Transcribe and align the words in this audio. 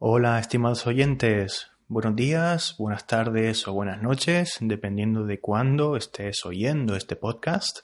Hola, 0.00 0.38
estimados 0.38 0.86
oyentes. 0.86 1.72
Buenos 1.88 2.14
días, 2.14 2.76
buenas 2.78 3.08
tardes 3.08 3.66
o 3.66 3.72
buenas 3.72 4.00
noches, 4.00 4.58
dependiendo 4.60 5.24
de 5.24 5.40
cuándo 5.40 5.96
estés 5.96 6.46
oyendo 6.46 6.94
este 6.94 7.16
podcast. 7.16 7.80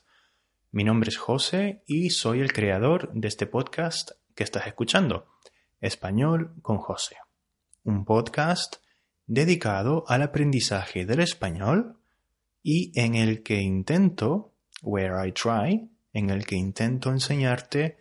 Mi 0.70 0.84
nombre 0.84 1.08
es 1.08 1.16
José 1.16 1.82
y 1.88 2.10
soy 2.10 2.38
el 2.38 2.52
creador 2.52 3.12
de 3.14 3.26
este 3.26 3.48
podcast 3.48 4.12
que 4.36 4.44
estás 4.44 4.68
escuchando, 4.68 5.26
Español 5.80 6.54
con 6.62 6.78
José. 6.78 7.16
Un 7.82 8.04
podcast 8.04 8.76
dedicado 9.26 10.04
al 10.06 10.22
aprendizaje 10.22 11.06
del 11.06 11.18
español 11.18 11.98
y 12.62 12.92
en 12.94 13.16
el 13.16 13.42
que 13.42 13.60
intento, 13.60 14.52
where 14.82 15.16
I 15.26 15.32
try, 15.32 15.90
en 16.12 16.30
el 16.30 16.46
que 16.46 16.54
intento 16.54 17.10
enseñarte 17.10 17.96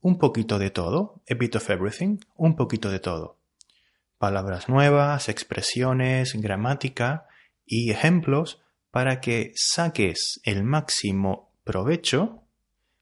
un 0.00 0.16
poquito 0.16 0.58
de 0.58 0.70
todo, 0.70 1.20
a 1.28 1.34
bit 1.34 1.56
of 1.56 1.68
everything, 1.68 2.20
un 2.36 2.56
poquito 2.56 2.90
de 2.90 3.00
todo 3.00 3.39
palabras 4.20 4.68
nuevas, 4.68 5.30
expresiones, 5.30 6.34
gramática 6.34 7.26
y 7.64 7.90
ejemplos 7.90 8.60
para 8.90 9.18
que 9.22 9.52
saques 9.56 10.42
el 10.44 10.62
máximo 10.62 11.54
provecho, 11.64 12.42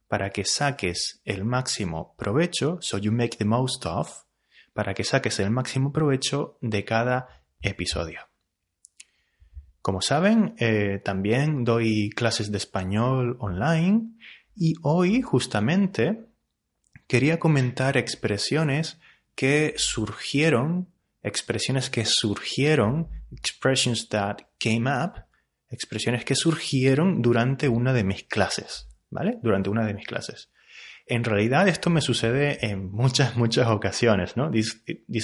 para 0.06 0.30
que 0.30 0.44
saques 0.44 1.20
el 1.24 1.44
máximo 1.44 2.14
provecho, 2.16 2.78
so 2.80 2.98
you 2.98 3.10
make 3.10 3.36
the 3.36 3.44
most 3.44 3.84
of, 3.84 4.26
para 4.72 4.94
que 4.94 5.02
saques 5.02 5.40
el 5.40 5.50
máximo 5.50 5.92
provecho 5.92 6.56
de 6.60 6.84
cada 6.84 7.42
episodio. 7.62 8.20
Como 9.82 10.00
saben, 10.00 10.54
eh, 10.58 11.00
también 11.04 11.64
doy 11.64 12.10
clases 12.10 12.52
de 12.52 12.58
español 12.58 13.36
online 13.40 14.12
y 14.54 14.74
hoy 14.82 15.20
justamente 15.22 16.26
quería 17.08 17.40
comentar 17.40 17.96
expresiones 17.96 19.00
que 19.34 19.74
surgieron 19.76 20.92
expresiones 21.22 21.90
que 21.90 22.04
surgieron, 22.04 23.08
expressions 23.32 24.08
that 24.08 24.38
came 24.58 24.90
up, 24.90 25.24
expresiones 25.70 26.24
que 26.24 26.34
surgieron 26.34 27.22
durante 27.22 27.68
una 27.68 27.92
de 27.92 28.04
mis 28.04 28.24
clases, 28.24 28.88
¿vale? 29.10 29.38
Durante 29.42 29.70
una 29.70 29.86
de 29.86 29.94
mis 29.94 30.06
clases. 30.06 30.50
En 31.06 31.24
realidad 31.24 31.68
esto 31.68 31.88
me 31.88 32.02
sucede 32.02 32.66
en 32.66 32.90
muchas, 32.90 33.36
muchas 33.36 33.68
ocasiones, 33.68 34.36
¿no? 34.36 34.50
This, 34.50 34.82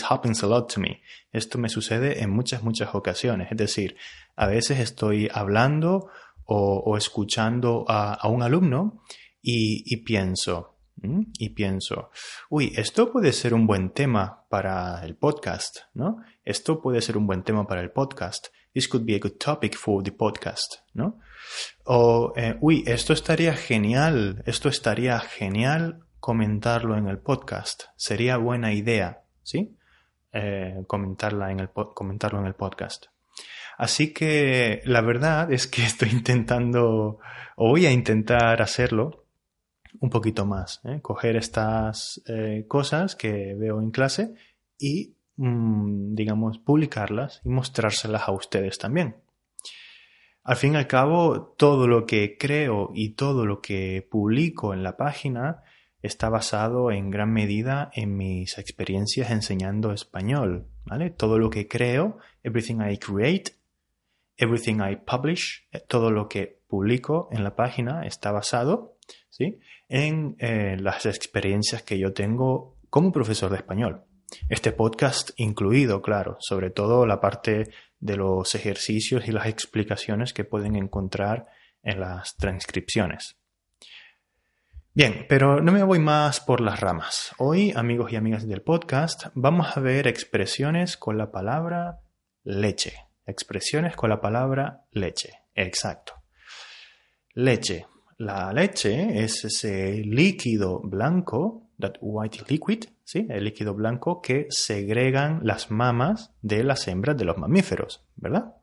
happens 0.09 0.43
a 0.43 0.47
lot 0.47 0.73
to 0.73 0.81
me. 0.81 1.03
Esto 1.31 1.59
me 1.59 1.69
sucede 1.69 2.23
en 2.23 2.31
muchas, 2.31 2.63
muchas 2.63 2.95
ocasiones. 2.95 3.49
Es 3.51 3.59
decir, 3.59 3.97
a 4.35 4.47
veces 4.47 4.81
estoy 4.81 5.29
hablando 5.33 6.09
o, 6.47 6.97
escuchando 6.97 7.85
a, 7.89 8.27
un 8.29 8.43
alumno 8.43 9.03
y 9.43 9.97
pienso, 10.05 10.74
y 11.03 11.51
pienso, 11.51 12.11
uy, 12.49 12.73
esto 12.77 13.13
puede 13.13 13.33
ser 13.33 13.53
un 13.53 13.67
buen 13.67 13.91
tema 13.91 14.45
para 14.49 15.05
el 15.05 15.17
podcast, 15.17 15.81
¿no? 15.93 16.23
Esto 16.45 16.81
puede 16.81 17.03
ser 17.03 17.17
un 17.17 17.27
buen 17.27 17.43
tema 17.43 17.67
para 17.67 17.83
el 17.83 17.91
podcast. 17.91 18.49
This 18.73 18.89
could 18.89 19.05
be 19.05 19.15
a 19.15 19.19
good 19.19 19.39
topic 19.39 19.77
for 19.77 20.03
the 20.03 20.13
podcast, 20.13 20.77
¿no? 20.95 21.21
O, 21.85 22.33
eh, 22.37 22.57
uy, 22.61 22.85
esto 22.87 23.13
estaría 23.13 23.55
genial, 23.55 24.43
esto 24.47 24.69
estaría 24.69 25.21
genial 25.21 26.05
comentarlo 26.21 26.97
en 26.97 27.09
el 27.09 27.19
podcast. 27.19 27.85
Sería 27.97 28.37
buena 28.39 28.73
idea, 28.73 29.25
¿sí? 29.43 29.77
Eh, 30.33 30.85
comentarla 30.87 31.53
en 31.53 31.61
el, 31.61 31.69
comentarlo 31.71 32.41
en 32.41 32.47
el 32.47 32.55
podcast. 32.55 33.07
Así 33.77 34.13
que 34.13 34.81
la 34.85 35.01
verdad 35.01 35.53
es 35.53 35.67
que 35.67 35.85
estoy 35.85 36.11
intentando, 36.11 37.19
o 37.57 37.69
voy 37.69 37.87
a 37.87 37.91
intentar 37.91 38.63
hacerlo 38.63 39.24
un 40.01 40.11
poquito 40.11 40.47
más, 40.47 40.81
¿eh? 40.85 41.01
coger 41.03 41.37
estas 41.37 42.23
eh, 42.27 42.65
cosas 42.69 43.17
que 43.17 43.55
veo 43.55 43.81
en 43.81 43.91
clase 43.91 44.35
y, 44.79 45.17
mm, 45.37 46.15
digamos, 46.15 46.59
publicarlas 46.59 47.41
y 47.45 47.49
mostrárselas 47.49 48.29
a 48.29 48.33
ustedes 48.33 48.79
también. 48.79 49.17
Al 50.43 50.57
fin 50.57 50.75
y 50.75 50.77
al 50.77 50.87
cabo, 50.87 51.55
todo 51.57 51.89
lo 51.89 52.05
que 52.05 52.37
creo 52.39 52.91
y 52.95 53.15
todo 53.15 53.47
lo 53.47 53.63
que 53.63 54.07
publico 54.11 54.75
en 54.75 54.83
la 54.83 54.97
página 54.97 55.63
está 56.03 56.29
basado 56.29 56.91
en 56.91 57.09
gran 57.09 57.33
medida 57.33 57.91
en 57.95 58.15
mis 58.15 58.59
experiencias 58.59 59.31
enseñando 59.31 59.93
español, 59.93 60.67
¿vale? 60.85 61.09
Todo 61.09 61.39
lo 61.39 61.49
que 61.49 61.67
creo, 61.67 62.19
everything 62.43 62.81
I 62.87 62.99
create, 62.99 63.53
everything 64.37 64.81
I 64.81 64.97
publish, 64.97 65.67
eh, 65.73 65.81
todo 65.81 66.11
lo 66.11 66.29
que 66.29 66.61
publico 66.69 67.29
en 67.33 67.43
la 67.43 67.57
página 67.57 68.05
está 68.05 68.31
basado, 68.33 68.94
en 69.89 70.37
eh, 70.39 70.77
las 70.79 71.07
experiencias 71.07 71.83
que 71.83 71.99
yo 71.99 72.13
tengo 72.13 72.77
como 72.91 73.13
profesor 73.13 73.51
de 73.51 73.57
español. 73.57 74.05
Este 74.49 74.73
podcast 74.73 75.31
incluido, 75.37 76.03
claro, 76.03 76.37
sobre 76.41 76.71
todo 76.71 77.07
la 77.07 77.21
parte 77.21 77.71
de 78.01 78.17
los 78.17 78.55
ejercicios 78.55 79.29
y 79.29 79.33
las 79.33 79.47
explicaciones 79.47 80.33
que 80.33 80.45
pueden 80.45 80.77
encontrar 80.77 81.47
en 81.83 82.01
las 82.01 82.37
transcripciones. 82.37 83.37
Bien, 84.93 85.27
pero 85.29 85.61
no 85.61 85.73
me 85.73 85.83
voy 85.83 85.99
más 85.99 86.41
por 86.41 86.61
las 86.61 86.79
ramas. 86.79 87.33
Hoy, 87.39 87.73
amigos 87.75 88.13
y 88.13 88.17
amigas 88.17 88.47
del 88.47 88.63
podcast, 88.63 89.27
vamos 89.35 89.77
a 89.77 89.81
ver 89.81 90.07
expresiones 90.07 90.97
con 90.97 91.19
la 91.19 91.33
palabra 91.33 92.01
leche. 92.45 92.95
Expresiones 93.27 93.97
con 93.97 94.11
la 94.11 94.21
palabra 94.21 94.85
leche. 94.93 95.41
Exacto. 95.55 96.15
Leche. 97.33 97.87
La 98.25 98.55
leche 98.55 99.23
es 99.23 99.45
ese 99.45 99.99
líquido 100.03 100.81
blanco, 100.81 101.69
that 101.79 101.97
white 102.01 102.39
liquid, 102.49 102.85
¿sí? 103.05 103.27
el 103.29 103.45
líquido 103.45 103.75
blanco 103.75 104.23
que 104.23 104.47
segregan 104.49 105.41
las 105.43 105.71
mamas 105.71 106.33
de 106.41 106.65
las 106.65 106.89
hembras 106.89 107.19
de 107.19 107.27
los 107.27 107.37
mamíferos, 107.37 108.03
¿verdad? 108.17 108.55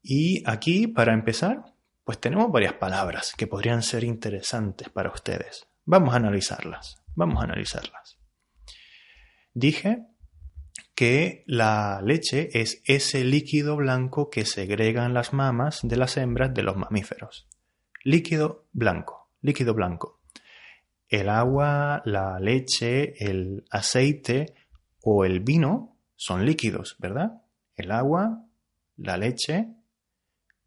Y 0.00 0.44
aquí, 0.48 0.86
para 0.86 1.12
empezar, 1.12 1.74
pues 2.04 2.20
tenemos 2.20 2.52
varias 2.52 2.74
palabras 2.74 3.34
que 3.36 3.48
podrían 3.48 3.82
ser 3.82 4.04
interesantes 4.04 4.90
para 4.90 5.10
ustedes. 5.10 5.66
Vamos 5.84 6.14
a 6.14 6.18
analizarlas, 6.18 7.02
vamos 7.16 7.40
a 7.40 7.46
analizarlas. 7.46 8.20
Dije 9.54 10.06
que 10.94 11.42
la 11.48 12.00
leche 12.00 12.48
es 12.52 12.80
ese 12.84 13.24
líquido 13.24 13.74
blanco 13.74 14.30
que 14.30 14.46
segregan 14.46 15.14
las 15.14 15.32
mamas 15.32 15.80
de 15.82 15.96
las 15.96 16.16
hembras 16.16 16.54
de 16.54 16.62
los 16.62 16.76
mamíferos 16.76 17.48
líquido 18.06 18.68
blanco, 18.72 19.30
líquido 19.42 19.74
blanco. 19.74 20.20
El 21.08 21.28
agua, 21.28 22.02
la 22.04 22.38
leche, 22.38 23.14
el 23.18 23.64
aceite 23.70 24.54
o 25.02 25.24
el 25.24 25.40
vino 25.40 25.96
son 26.14 26.46
líquidos, 26.46 26.96
¿verdad? 27.00 27.42
El 27.74 27.90
agua, 27.90 28.44
la 28.96 29.16
leche, 29.16 29.74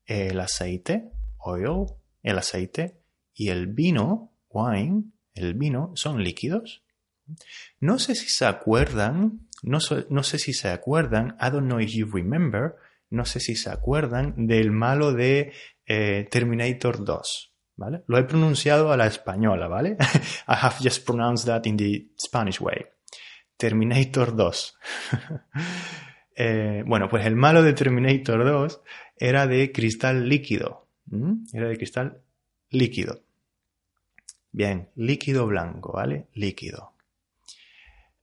el 0.06 0.38
aceite, 0.40 1.12
oil, 1.38 1.86
el 2.24 2.38
aceite 2.38 2.98
y 3.34 3.50
el 3.50 3.68
vino, 3.68 4.34
wine, 4.50 5.06
el 5.34 5.54
vino 5.54 5.94
son 5.96 6.22
líquidos. 6.22 6.84
No 7.80 8.00
sé 8.00 8.16
si 8.16 8.28
se 8.28 8.46
acuerdan, 8.46 9.48
no, 9.64 9.80
no 10.10 10.24
sé 10.24 10.40
si 10.40 10.52
se 10.52 10.70
acuerdan, 10.70 11.38
I 11.40 11.52
don't 11.52 11.68
know 11.68 11.80
if 11.80 11.92
you 11.94 12.06
remember, 12.12 12.76
no 13.10 13.24
sé 13.24 13.40
si 13.40 13.56
se 13.56 13.70
acuerdan 13.70 14.46
del 14.46 14.72
malo 14.72 15.14
de 15.14 15.54
eh, 15.90 16.28
Terminator 16.30 17.04
2. 17.04 17.46
¿Vale? 17.76 18.04
Lo 18.08 18.18
he 18.18 18.24
pronunciado 18.24 18.92
a 18.92 18.98
la 18.98 19.08
española, 19.08 19.68
¿vale? 19.68 19.96
I 20.48 20.56
have 20.62 20.76
just 20.82 21.06
pronounced 21.06 21.48
that 21.48 21.66
in 21.66 21.78
the 21.78 22.10
Spanish 22.18 22.60
way. 22.62 22.86
Terminator 23.58 24.36
2. 24.36 24.78
Eh, 26.42 26.86
bueno, 26.88 27.10
pues 27.10 27.26
el 27.26 27.36
malo 27.36 27.62
de 27.62 27.74
Terminator 27.74 28.46
2 28.46 28.82
era 29.18 29.46
de 29.46 29.74
cristal 29.74 30.30
líquido. 30.30 30.88
Era 31.52 31.68
de 31.68 31.76
cristal 31.76 32.22
líquido. 32.70 33.24
Bien, 34.50 34.88
líquido 34.96 35.48
blanco, 35.48 35.92
¿vale? 35.92 36.28
Líquido. 36.36 36.94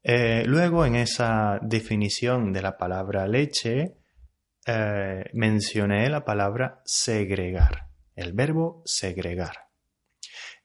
Eh, 0.03 0.45
luego, 0.47 0.87
en 0.87 0.97
esa 0.97 1.59
definición 1.61 2.55
de 2.55 2.63
la 2.63 2.79
palabra 2.79 3.29
leche, 3.29 3.97
eh, 4.67 5.31
mencioné 5.33 6.09
la 6.11 6.25
palabra 6.25 6.81
segregar, 6.85 7.87
el 8.17 8.33
verbo 8.33 8.83
segregar. 8.85 9.69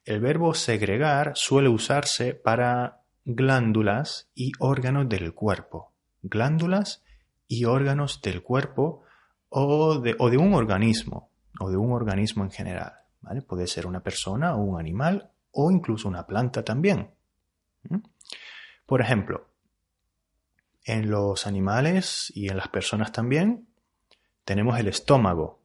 El 0.04 0.20
verbo 0.20 0.54
segregar 0.54 1.32
suele 1.36 1.68
usarse 1.68 2.34
para 2.34 3.02
glándulas 3.24 4.28
y 4.34 4.50
órganos 4.58 5.08
del 5.08 5.32
cuerpo. 5.32 5.92
Glándulas 6.22 7.04
y 7.46 7.64
órganos 7.64 8.20
del 8.22 8.42
cuerpo 8.42 9.04
o 9.48 10.00
de, 10.00 10.16
un 10.36 10.54
organismo, 10.54 11.30
o 11.60 11.70
de 11.70 11.76
un 11.76 11.92
organismo 11.92 12.42
en 12.42 12.50
general. 12.50 12.94
¿vale? 13.20 13.42
Puede 13.42 13.68
ser 13.68 13.86
una 13.86 14.02
persona 14.02 14.56
o 14.56 14.62
un 14.62 14.80
animal 14.80 15.30
o 15.52 15.70
incluso 15.70 16.08
una 16.08 16.26
planta 16.26 16.64
también. 16.64 17.10
Por 18.86 19.00
ejemplo, 19.00 19.46
en 20.84 21.10
los 21.10 21.46
animales 21.46 22.32
y 22.34 22.48
en 22.48 22.56
las 22.56 22.68
personas 22.68 23.12
también 23.12 23.68
tenemos 24.44 24.78
el 24.78 24.88
estómago. 24.88 25.60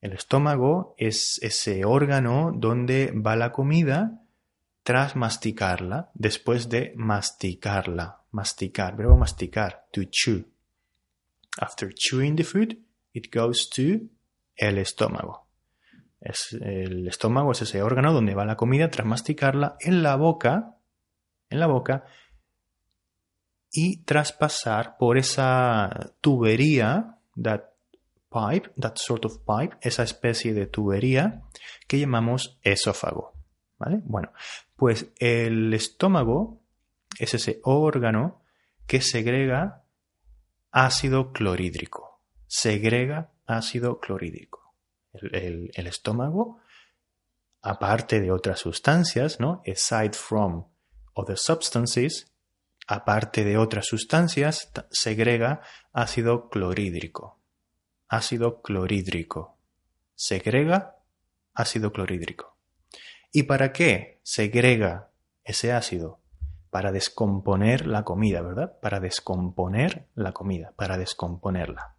El 0.00 0.12
estómago 0.12 0.94
es 0.98 1.38
ese 1.42 1.84
órgano 1.84 2.52
donde 2.54 3.12
va 3.12 3.36
la 3.36 3.52
comida 3.52 4.22
tras 4.82 5.14
masticarla, 5.14 6.10
después 6.14 6.68
de 6.68 6.92
masticarla, 6.96 8.22
masticar, 8.32 8.96
verbo 8.96 9.16
masticar, 9.16 9.86
to 9.92 10.02
chew. 10.10 10.44
After 11.58 11.92
chewing 11.94 12.34
the 12.36 12.44
food, 12.44 12.78
it 13.12 13.32
goes 13.32 13.70
to 13.70 14.08
el 14.56 14.78
estómago. 14.78 15.46
Es, 16.20 16.52
el 16.52 17.06
estómago 17.06 17.52
es 17.52 17.62
ese 17.62 17.82
órgano 17.82 18.12
donde 18.12 18.34
va 18.34 18.44
la 18.44 18.56
comida 18.56 18.90
tras 18.90 19.06
masticarla 19.06 19.76
en 19.80 20.02
la 20.02 20.16
boca, 20.16 20.76
en 21.48 21.60
la 21.60 21.66
boca, 21.66 22.04
y 23.70 24.02
tras 24.04 24.32
pasar 24.32 24.96
por 24.98 25.16
esa 25.16 26.12
tubería, 26.20 27.18
that 27.36 27.72
pipe, 28.30 28.72
that 28.78 28.96
sort 28.96 29.24
of 29.24 29.38
pipe, 29.44 29.76
esa 29.80 30.02
especie 30.02 30.54
de 30.54 30.66
tubería 30.66 31.42
que 31.86 31.98
llamamos 31.98 32.58
esófago. 32.62 33.32
¿Vale? 33.78 34.00
Bueno, 34.04 34.32
pues 34.76 35.12
el 35.18 35.74
estómago 35.74 36.62
es 37.18 37.34
ese 37.34 37.60
órgano 37.64 38.42
que 38.86 39.00
segrega 39.00 39.84
ácido 40.70 41.32
clorhídrico. 41.32 42.20
Segrega 42.46 43.32
ácido 43.46 44.00
clorhídrico. 44.00 44.74
El, 45.12 45.70
el, 45.74 45.86
estómago, 45.86 46.60
aparte 47.60 48.20
de 48.20 48.30
otras 48.30 48.60
sustancias, 48.60 49.40
¿no? 49.40 49.62
Aside 49.66 50.12
from 50.14 50.66
other 51.14 51.36
substances, 51.36 52.31
aparte 52.86 53.44
de 53.44 53.56
otras 53.56 53.86
sustancias, 53.86 54.72
segrega 54.90 55.60
ácido 55.92 56.48
clorhídrico. 56.48 57.40
Ácido 58.08 58.60
clorhídrico. 58.62 59.56
Segrega 60.14 60.96
ácido 61.54 61.92
clorhídrico. 61.92 62.56
¿Y 63.32 63.44
para 63.44 63.72
qué 63.72 64.20
segrega 64.22 65.10
ese 65.44 65.72
ácido? 65.72 66.20
Para 66.70 66.92
descomponer 66.92 67.86
la 67.86 68.04
comida, 68.04 68.42
¿verdad? 68.42 68.78
Para 68.80 69.00
descomponer 69.00 70.08
la 70.14 70.32
comida, 70.32 70.72
para 70.76 70.98
descomponerla. 70.98 71.96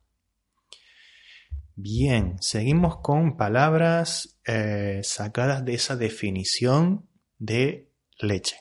Bien, 1.75 2.37
seguimos 2.39 2.97
con 2.97 3.35
palabras 3.35 4.39
eh, 4.45 5.01
sacadas 5.03 5.65
de 5.65 5.73
esa 5.73 5.95
definición 5.95 7.09
de 7.39 7.91
leche. 8.19 8.57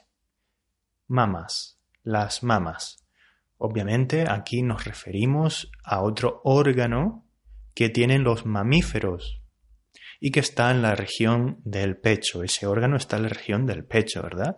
Mamas, 1.09 1.79
las 2.03 2.43
mamas. 2.43 3.05
Obviamente 3.57 4.29
aquí 4.29 4.63
nos 4.63 4.85
referimos 4.85 5.71
a 5.85 6.03
otro 6.03 6.41
órgano 6.45 7.25
que 7.75 7.89
tienen 7.89 8.25
los 8.25 8.45
mamíferos 8.45 9.41
y 10.21 10.31
que 10.31 10.41
está 10.41 10.71
en 10.71 10.83
la 10.83 10.95
región 10.95 11.61
del 11.65 11.97
pecho. 11.97 12.43
Ese 12.43 12.67
órgano 12.67 12.97
está 12.97 13.17
en 13.17 13.25
la 13.25 13.29
región 13.29 13.67
del 13.67 13.85
pecho, 13.85 14.23
¿verdad? 14.23 14.57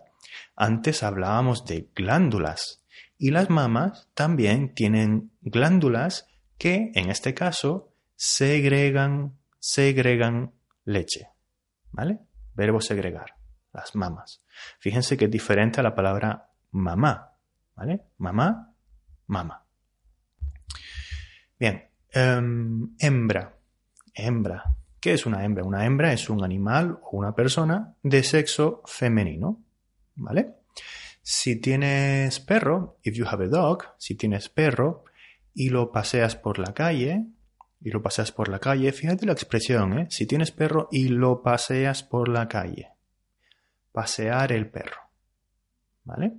Antes 0.55 1.03
hablábamos 1.03 1.65
de 1.65 1.89
glándulas 1.95 2.83
y 3.17 3.31
las 3.31 3.49
mamas 3.49 4.09
también 4.13 4.73
tienen 4.73 5.31
glándulas 5.41 6.27
que 6.57 6.91
en 6.95 7.09
este 7.09 7.33
caso 7.33 7.93
segregan, 8.15 9.37
segregan 9.59 10.53
leche. 10.83 11.29
¿Vale? 11.91 12.19
Verbo 12.53 12.81
segregar, 12.81 13.35
las 13.73 13.95
mamas. 13.95 14.43
Fíjense 14.79 15.17
que 15.17 15.25
es 15.25 15.31
diferente 15.31 15.79
a 15.79 15.83
la 15.83 15.95
palabra 15.95 16.49
mamá. 16.71 17.34
¿Vale? 17.75 18.01
Mamá, 18.17 18.73
mamá. 19.27 19.65
Bien, 21.59 21.89
em, 22.11 22.95
hembra, 22.99 23.57
hembra. 24.13 24.75
¿Qué 24.99 25.13
es 25.13 25.25
una 25.25 25.43
hembra? 25.43 25.63
Una 25.63 25.85
hembra 25.85 26.13
es 26.13 26.29
un 26.29 26.43
animal 26.43 26.99
o 27.03 27.17
una 27.17 27.35
persona 27.35 27.95
de 28.01 28.23
sexo 28.23 28.81
femenino. 28.85 29.61
¿Vale? 30.15 30.55
Si 31.21 31.59
tienes 31.59 32.39
perro, 32.39 32.97
if 33.03 33.15
you 33.15 33.25
have 33.27 33.43
a 33.43 33.47
dog, 33.47 33.83
si 33.97 34.15
tienes 34.15 34.49
perro 34.49 35.03
y 35.53 35.69
lo 35.69 35.91
paseas 35.91 36.35
por 36.35 36.59
la 36.59 36.73
calle, 36.73 37.25
y 37.85 37.91
lo 37.91 38.01
paseas 38.01 38.31
por 38.31 38.49
la 38.49 38.57
calle, 38.57 38.91
fíjate 38.91 39.27
la 39.27 39.33
expresión, 39.33 39.99
¿eh? 39.99 40.07
Si 40.09 40.25
tienes 40.25 40.51
perro 40.51 40.87
y 40.91 41.09
lo 41.09 41.43
paseas 41.43 42.01
por 42.01 42.29
la 42.29 42.47
calle. 42.47 42.89
Pasear 43.91 44.51
el 44.51 44.69
perro. 44.71 45.01
¿Vale? 46.03 46.33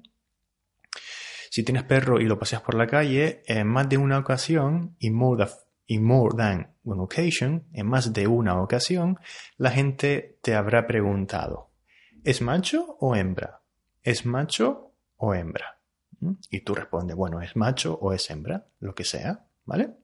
Si 1.56 1.62
tienes 1.62 1.84
perro 1.84 2.20
y 2.20 2.26
lo 2.26 2.38
paseas 2.38 2.60
por 2.60 2.74
la 2.74 2.86
calle, 2.86 3.42
en 3.46 3.66
más 3.66 3.88
de 3.88 3.96
una 3.96 4.18
ocasión, 4.18 4.94
y 4.98 5.10
more, 5.10 5.46
en 5.86 6.04
más 7.86 8.12
de 8.12 8.26
una 8.26 8.60
ocasión, 8.60 9.18
la 9.56 9.70
gente 9.70 10.36
te 10.42 10.54
habrá 10.54 10.86
preguntado, 10.86 11.70
¿es 12.24 12.42
macho 12.42 12.98
o 13.00 13.16
hembra? 13.16 13.62
¿Es 14.02 14.26
macho 14.26 14.92
o 15.16 15.32
hembra? 15.32 15.78
¿Mm? 16.20 16.32
Y 16.50 16.60
tú 16.60 16.74
respondes, 16.74 17.16
bueno, 17.16 17.40
¿es 17.40 17.56
macho 17.56 17.98
o 18.02 18.12
es 18.12 18.28
hembra? 18.28 18.66
Lo 18.78 18.94
que 18.94 19.04
sea, 19.04 19.46
¿vale? 19.64 19.94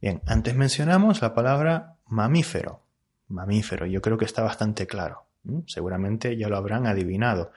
Bien, 0.00 0.22
antes 0.26 0.56
mencionamos 0.56 1.22
la 1.22 1.34
palabra 1.34 1.98
mamífero. 2.08 2.82
Mamífero, 3.28 3.86
yo 3.86 4.02
creo 4.02 4.18
que 4.18 4.24
está 4.24 4.42
bastante 4.42 4.88
claro. 4.88 5.24
Seguramente 5.68 6.36
ya 6.36 6.48
lo 6.48 6.56
habrán 6.56 6.88
adivinado. 6.88 7.52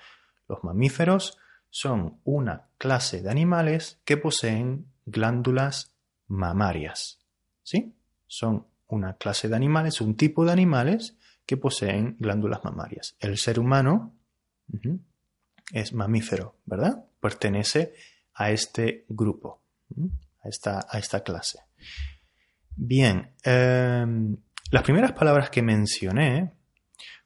Los 0.47 0.63
mamíferos 0.63 1.39
son 1.75 2.22
una 2.24 2.69
clase 2.77 3.22
de 3.22 3.30
animales 3.30 4.00
que 4.06 4.16
poseen 4.16 4.86
glándulas 5.06 5.92
mamarias. 6.25 7.19
¿Sí? 7.63 7.94
Son 8.27 8.66
una 8.88 9.18
clase 9.18 9.50
de 9.50 9.57
animales, 9.57 10.00
un 10.00 10.16
tipo 10.16 10.45
de 10.45 10.54
animales 10.54 11.18
que 11.45 11.57
poseen 11.57 12.16
glándulas 12.18 12.63
mamarias. 12.63 13.18
El 13.19 13.38
ser 13.38 13.60
humano 13.60 14.16
es 15.74 15.92
mamífero, 15.92 16.56
¿verdad? 16.63 17.07
Pertenece 17.19 17.94
a 18.36 18.51
este 18.51 19.04
grupo, 19.10 19.62
a 20.44 20.48
esta, 20.48 20.88
a 20.89 20.98
esta 20.98 21.24
clase. 21.24 21.60
Bien, 22.74 23.33
em, 23.44 24.38
las 24.71 24.83
primeras 24.83 25.12
palabras 25.12 25.50
que 25.50 25.62
mencioné 25.62 26.54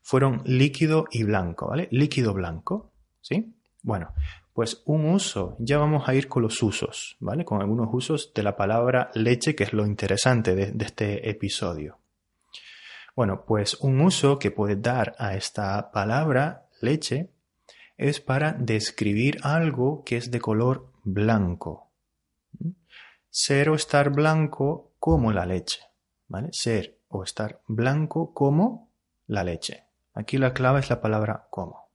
fueron 0.01 0.41
líquido 0.43 1.05
y 1.11 1.21
blanco, 1.21 1.67
¿vale? 1.67 1.87
Líquido 1.91 2.33
blanco, 2.33 2.91
¿sí? 3.21 3.53
Bueno, 3.89 4.13
pues 4.53 4.83
un 4.85 5.03
uso, 5.05 5.55
ya 5.57 5.79
vamos 5.79 6.07
a 6.07 6.13
ir 6.13 6.27
con 6.27 6.43
los 6.43 6.61
usos, 6.61 7.17
¿vale? 7.19 7.43
Con 7.43 7.59
algunos 7.59 7.89
usos 7.91 8.31
de 8.35 8.43
la 8.43 8.55
palabra 8.55 9.09
leche, 9.15 9.55
que 9.55 9.63
es 9.63 9.73
lo 9.73 9.83
interesante 9.83 10.53
de, 10.53 10.75
este 10.85 11.27
episodio. 11.27 11.97
Bueno, 13.15 13.45
pues 13.47 13.79
un 13.81 13.99
uso 14.01 14.37
que 14.37 14.51
puede 14.51 14.75
dar 14.75 15.15
a 15.17 15.33
esta 15.33 15.89
palabra 15.89 16.67
leche 16.81 17.31
es 17.97 18.21
para 18.21 18.53
describir 18.53 19.39
algo 19.41 20.03
que 20.03 20.17
es 20.17 20.29
de 20.29 20.39
color 20.39 20.91
blanco. 21.03 21.89
Ser 23.31 23.71
o 23.71 23.73
estar 23.73 24.11
blanco 24.11 24.91
como 24.99 25.31
la 25.31 25.47
leche. 25.47 25.79
¿Vale? 26.27 26.49
Ser 26.51 26.99
o 27.07 27.23
estar 27.23 27.59
blanco 27.65 28.35
como 28.35 28.91
la 29.25 29.43
leche. 29.43 29.85
Aquí 30.13 30.37
la 30.37 30.53
clave 30.53 30.81
es 30.81 30.91
la 30.91 31.01
palabra 31.01 31.47
como. 31.49 31.88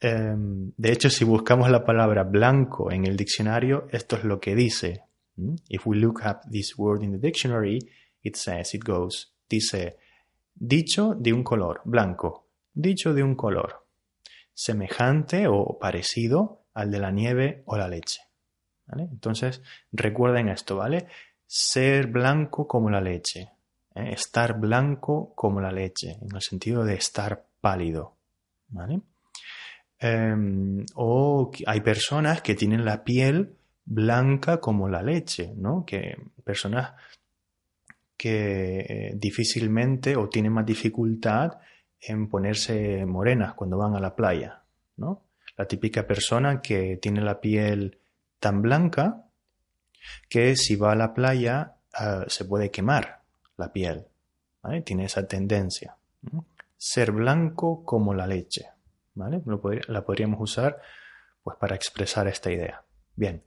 Em, 0.00 0.72
de 0.76 0.92
hecho, 0.92 1.10
si 1.10 1.24
buscamos 1.24 1.70
la 1.70 1.84
palabra 1.84 2.24
blanco 2.24 2.90
en 2.92 3.06
el 3.06 3.16
diccionario, 3.16 3.88
esto 3.90 4.16
es 4.16 4.24
lo 4.24 4.38
que 4.38 4.54
dice. 4.54 5.02
If 5.68 5.86
we 5.86 5.96
look 5.96 6.20
up 6.24 6.50
this 6.50 6.76
word 6.76 7.02
in 7.02 7.12
the 7.12 7.18
dictionary, 7.18 7.78
it 8.22 8.36
says, 8.36 8.74
it 8.74 8.82
goes, 8.84 9.32
dice, 9.48 9.96
dicho 10.54 11.14
de 11.14 11.32
un 11.32 11.44
color, 11.44 11.80
blanco, 11.84 12.46
dicho 12.74 13.14
de 13.14 13.22
un 13.22 13.36
color, 13.36 13.86
semejante 14.52 15.46
o 15.46 15.78
parecido 15.78 16.62
al 16.74 16.90
de 16.90 16.98
la 16.98 17.12
nieve 17.12 17.62
o 17.66 17.76
la 17.76 17.88
leche. 17.88 18.20
Entonces, 18.90 19.62
recuerden 19.92 20.48
esto, 20.48 20.76
¿vale? 20.76 21.06
ser 21.48 22.08
blanco 22.08 22.68
como 22.68 22.90
la 22.90 23.00
leche, 23.00 23.50
¿eh? 23.94 24.12
estar 24.12 24.60
blanco 24.60 25.32
como 25.34 25.60
la 25.60 25.72
leche, 25.72 26.18
en 26.20 26.34
el 26.34 26.42
sentido 26.42 26.84
de 26.84 26.94
estar 26.94 27.46
pálido. 27.60 28.14
¿vale? 28.68 29.00
Em, 30.00 30.86
o 30.94 31.50
hay 31.66 31.80
personas 31.80 32.40
que 32.42 32.54
tienen 32.54 32.84
la 32.84 33.02
piel 33.02 33.56
blanca 33.84 34.60
como 34.60 34.88
la 34.88 35.02
leche, 35.02 35.52
¿no? 35.56 35.84
Que 35.84 36.16
personas 36.44 36.92
que 38.16 38.80
eh, 38.80 39.12
difícilmente 39.14 40.16
o 40.16 40.28
tienen 40.28 40.52
más 40.52 40.66
dificultad 40.66 41.58
en 42.00 42.28
ponerse 42.28 43.06
morenas 43.06 43.54
cuando 43.54 43.78
van 43.78 43.94
a 43.94 44.00
la 44.00 44.14
playa, 44.14 44.62
¿no? 44.96 45.22
La 45.56 45.66
típica 45.66 46.06
persona 46.06 46.60
que 46.60 46.98
tiene 46.98 47.20
la 47.20 47.40
piel 47.40 47.98
tan 48.38 48.62
blanca 48.62 49.24
que 50.28 50.54
si 50.56 50.76
va 50.76 50.92
a 50.92 50.96
la 50.96 51.14
playa 51.14 51.74
ah, 51.94 52.24
se 52.28 52.44
puede 52.44 52.70
quemar 52.70 53.22
la 53.56 53.72
piel. 53.72 54.06
Tiene 54.84 55.06
esa 55.06 55.26
tendencia. 55.26 55.96
Ser 56.76 57.12
blanco 57.12 57.84
como 57.84 58.12
la 58.12 58.26
leche. 58.26 58.66
¿Vale? 59.18 59.42
la 59.88 60.04
podríamos 60.04 60.40
usar 60.40 60.80
pues, 61.42 61.56
para 61.58 61.74
expresar 61.74 62.28
esta 62.28 62.50
idea. 62.50 62.84
Bien, 63.16 63.44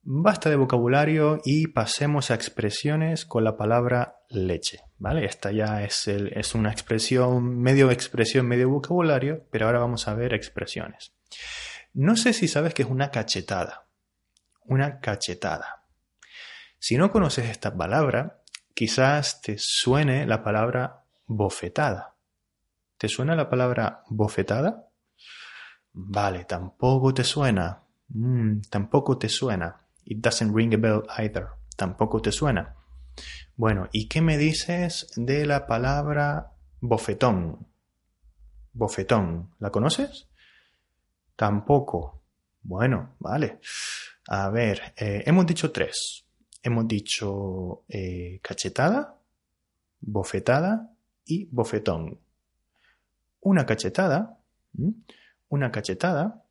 basta 0.00 0.48
de 0.48 0.56
vocabulario 0.56 1.40
y 1.44 1.66
pasemos 1.66 2.30
a 2.30 2.34
expresiones 2.34 3.26
con 3.26 3.44
la 3.44 3.56
palabra 3.56 4.20
leche. 4.28 4.80
¿vale? 4.98 5.24
Esta 5.24 5.50
ya 5.50 5.82
es, 5.82 6.08
es 6.08 6.54
una 6.54 6.70
expresión, 6.70 7.58
medio 7.58 7.90
expresión, 7.90 8.46
medio 8.46 8.70
vocabulario, 8.70 9.46
pero 9.50 9.66
ahora 9.66 9.80
vamos 9.80 10.06
a 10.08 10.14
ver 10.14 10.32
expresiones. 10.32 11.12
No 11.92 12.16
sé 12.16 12.32
si 12.32 12.48
sabes 12.48 12.72
qué 12.72 12.82
es 12.82 12.88
una 12.88 13.10
cachetada. 13.10 13.86
Una 14.64 15.00
cachetada. 15.00 15.84
Si 16.78 16.96
no 16.96 17.10
conoces 17.10 17.50
esta 17.50 17.76
palabra, 17.76 18.42
quizás 18.74 19.42
te 19.42 19.56
suene 19.58 20.26
la 20.26 20.42
palabra 20.42 21.04
bofetada. 21.26 22.14
¿Te 22.98 23.08
suena 23.08 23.34
la 23.34 23.50
palabra 23.50 24.04
bofetada? 24.08 24.91
Vale, 25.92 26.44
tampoco 26.44 27.12
te 27.12 27.24
suena. 27.24 27.82
Mm, 28.08 28.60
tampoco 28.70 29.18
te 29.18 29.28
suena. 29.28 29.86
It 30.04 30.18
doesn't 30.18 30.54
ring 30.54 30.74
a 30.74 30.76
bell 30.76 31.02
either. 31.18 31.48
Tampoco 31.76 32.20
te 32.20 32.32
suena. 32.32 32.74
Bueno, 33.56 33.88
¿y 33.92 34.08
qué 34.08 34.20
me 34.20 34.38
dices 34.38 35.12
de 35.16 35.46
la 35.46 35.66
palabra 35.66 36.52
bofetón? 36.80 37.66
Bofetón. 38.72 39.54
¿La 39.58 39.70
conoces? 39.70 40.28
Tampoco. 41.36 42.22
Bueno, 42.62 43.16
vale. 43.18 43.60
A 44.28 44.48
ver, 44.50 44.94
eh, 44.96 45.22
hemos 45.26 45.46
dicho 45.46 45.70
tres. 45.72 46.24
Hemos 46.62 46.86
dicho 46.86 47.84
eh, 47.88 48.38
cachetada, 48.42 49.18
bofetada 50.00 50.94
y 51.24 51.46
bofetón. 51.46 52.20
Una 53.40 53.66
cachetada, 53.66 54.38
una 55.52 55.70
cachetada, 55.70 56.44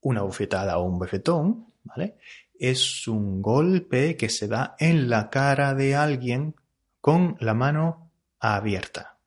una 0.00 0.22
bofetada 0.22 0.78
o 0.78 0.84
un 0.84 0.98
bofetón, 0.98 1.66
¿vale? 1.84 2.16
Es 2.58 3.06
un 3.06 3.42
golpe 3.42 4.16
que 4.16 4.30
se 4.30 4.48
da 4.48 4.76
en 4.78 5.10
la 5.10 5.28
cara 5.28 5.74
de 5.74 5.94
alguien 5.94 6.54
con 7.02 7.36
la 7.40 7.52
mano 7.52 8.10
abierta. 8.40 9.18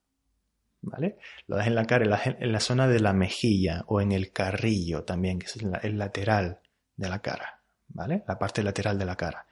¿Vale? 0.82 1.18
Lo 1.48 1.58
das 1.58 1.68
en 1.68 1.76
la 1.76 1.86
cara, 1.86 2.22
en 2.24 2.52
la, 2.52 2.60
zona 2.60 2.88
de 2.88 3.00
la 3.00 3.14
mejilla 3.14 3.84
o 3.88 4.02
en 4.02 4.12
el 4.12 4.32
carrillo 4.32 5.04
también, 5.04 5.40
que 5.40 5.46
es 5.46 5.58
el 5.58 5.98
lateral 5.98 6.60
de 6.96 7.10
la 7.10 7.22
cara, 7.22 7.62
¿vale? 7.88 8.24
La 8.28 8.38
parte 8.40 8.64
lateral 8.64 8.98
de 8.98 9.06
la 9.06 9.16
cara. 9.16 9.46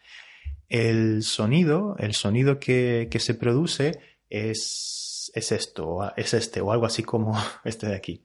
El 0.69 1.21
sonido, 1.23 1.95
el 1.99 2.13
sonido 2.13 2.59
que, 2.59 3.07
se 3.19 3.33
produce 3.35 3.99
es, 4.29 5.31
es 5.33 5.51
esto, 5.51 6.13
es 6.15 6.33
este, 6.33 6.61
o 6.61 6.71
algo 6.71 6.85
así 6.85 7.03
como 7.03 7.35
este 7.63 7.87
de 7.87 7.95
aquí. 7.95 8.23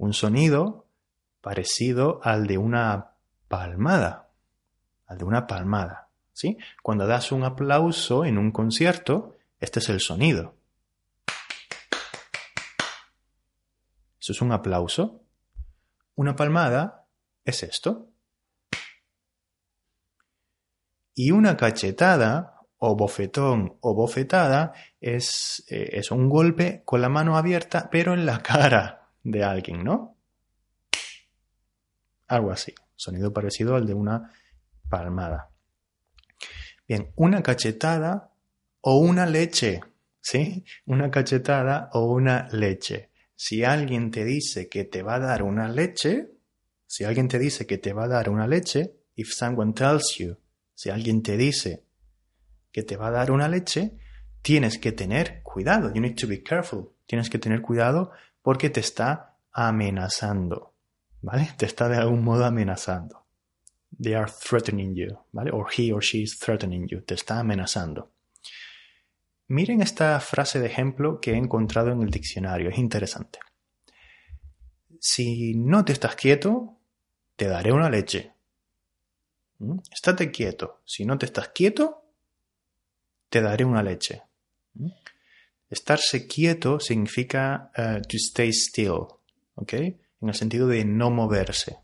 Un 0.00 0.14
sonido 0.14 0.86
parecido 1.42 2.20
al 2.22 2.46
de 2.46 2.56
una 2.56 3.10
palmada, 3.48 4.30
al 5.06 5.18
de 5.18 5.24
una 5.24 5.46
palmada, 5.46 6.08
¿sí? 6.32 6.56
Cuando 6.82 7.06
das 7.06 7.32
un 7.32 7.44
aplauso 7.44 8.24
en 8.24 8.38
un 8.38 8.50
concierto, 8.50 9.36
este 9.58 9.80
es 9.80 9.90
el 9.90 10.00
sonido. 10.00 10.54
Eso 14.18 14.32
es 14.32 14.40
un 14.40 14.52
aplauso. 14.52 15.20
Una 16.14 16.34
palmada 16.34 17.04
es 17.44 17.62
esto. 17.62 18.08
Y 21.14 21.30
una 21.32 21.58
cachetada 21.58 22.58
o 22.78 22.96
bofetón 22.96 23.76
o 23.82 23.94
bofetada 23.94 24.72
es, 24.98 25.62
eh, 25.68 25.90
es 25.92 26.10
un 26.10 26.30
golpe 26.30 26.80
con 26.86 27.02
la 27.02 27.10
mano 27.10 27.36
abierta 27.36 27.90
pero 27.90 28.14
en 28.14 28.24
la 28.24 28.38
cara 28.42 28.99
de 29.22 29.44
alguien, 29.44 29.84
¿no? 29.84 30.16
Algo 32.26 32.50
así. 32.50 32.74
Sonido 32.96 33.32
parecido 33.32 33.76
al 33.76 33.86
de 33.86 33.94
una 33.94 34.32
palmada. 34.88 35.50
Bien, 36.86 37.12
una 37.16 37.42
cachetada 37.42 38.30
o 38.80 38.98
una 38.98 39.26
leche. 39.26 39.80
¿Sí? 40.20 40.64
Una 40.86 41.10
cachetada 41.10 41.88
o 41.92 42.12
una 42.12 42.48
leche. 42.52 43.10
Si 43.34 43.64
alguien 43.64 44.10
te 44.10 44.24
dice 44.24 44.68
que 44.68 44.84
te 44.84 45.02
va 45.02 45.14
a 45.14 45.20
dar 45.20 45.42
una 45.42 45.68
leche, 45.68 46.32
si 46.86 47.04
alguien 47.04 47.28
te 47.28 47.38
dice 47.38 47.66
que 47.66 47.78
te 47.78 47.92
va 47.92 48.04
a 48.04 48.08
dar 48.08 48.28
una 48.28 48.46
leche, 48.46 48.96
if 49.16 49.32
someone 49.32 49.72
tells 49.72 50.16
you 50.18 50.36
si 50.80 50.88
alguien 50.88 51.22
te 51.22 51.36
dice 51.36 51.84
que 52.72 52.82
te 52.82 52.96
va 52.96 53.08
a 53.08 53.10
dar 53.10 53.30
una 53.30 53.48
leche, 53.48 53.98
tienes 54.40 54.78
que 54.78 54.92
tener 54.92 55.42
cuidado. 55.42 55.92
You 55.92 56.00
need 56.00 56.16
to 56.16 56.26
be 56.26 56.42
careful. 56.42 56.92
Tienes 57.04 57.28
que 57.28 57.38
tener 57.38 57.60
cuidado 57.60 58.12
porque 58.42 58.70
te 58.70 58.80
está 58.80 59.36
amenazando. 59.52 60.74
¿Vale? 61.22 61.50
Te 61.56 61.66
está 61.66 61.88
de 61.88 61.98
algún 61.98 62.24
modo 62.24 62.44
amenazando. 62.44 63.26
They 64.00 64.14
are 64.14 64.30
threatening 64.30 64.94
you. 64.94 65.18
¿Vale? 65.32 65.50
Or 65.52 65.66
he 65.76 65.92
or 65.92 66.02
she 66.02 66.22
is 66.22 66.38
threatening 66.38 66.86
you. 66.88 67.02
Te 67.02 67.14
está 67.14 67.38
amenazando. 67.38 68.10
Miren 69.48 69.82
esta 69.82 70.18
frase 70.20 70.60
de 70.60 70.66
ejemplo 70.66 71.20
que 71.20 71.32
he 71.32 71.36
encontrado 71.36 71.90
en 71.90 72.02
el 72.02 72.10
diccionario. 72.10 72.70
Es 72.70 72.78
interesante. 72.78 73.40
Si 75.00 75.54
no 75.54 75.84
te 75.84 75.92
estás 75.92 76.14
quieto, 76.14 76.78
te 77.36 77.48
daré 77.48 77.72
una 77.72 77.90
leche. 77.90 78.32
¿Mm? 79.58 79.78
Estate 79.90 80.30
quieto. 80.30 80.80
Si 80.84 81.04
no 81.04 81.18
te 81.18 81.26
estás 81.26 81.48
quieto, 81.48 82.04
te 83.28 83.40
daré 83.40 83.64
una 83.64 83.82
leche. 83.82 84.22
¿Mm? 84.74 84.90
Estarse 85.70 86.26
quieto 86.26 86.80
significa 86.80 87.70
uh, 87.76 88.00
to 88.02 88.16
stay 88.16 88.52
still, 88.52 89.06
¿ok? 89.54 89.72
En 89.72 90.28
el 90.28 90.34
sentido 90.34 90.66
de 90.66 90.84
no 90.84 91.10
moverse. 91.10 91.78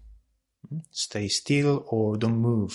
¿Mm? 0.68 0.80
Stay 0.92 1.28
still 1.28 1.82
or 1.86 2.18
don't 2.18 2.36
move. 2.36 2.74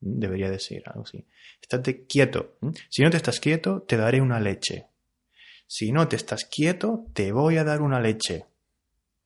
Debería 0.00 0.50
decir 0.50 0.82
algo 0.86 1.02
así. 1.02 1.26
Estate 1.60 2.06
quieto. 2.06 2.56
Si 2.88 3.02
no 3.02 3.10
te 3.10 3.18
estás 3.18 3.40
quieto, 3.40 3.82
te 3.82 3.96
daré 3.96 4.20
una 4.20 4.40
leche. 4.40 4.86
Si 5.66 5.92
no 5.92 6.08
te 6.08 6.16
estás 6.16 6.46
quieto, 6.46 7.04
te 7.12 7.30
voy 7.30 7.58
a 7.58 7.64
dar 7.64 7.82
una 7.82 8.00
leche. 8.00 8.46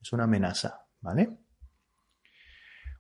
Es 0.03 0.13
una 0.13 0.25
amenaza, 0.25 0.87
¿vale? 1.01 1.31